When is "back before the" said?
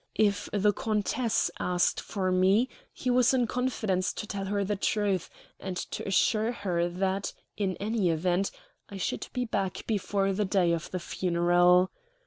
9.45-10.43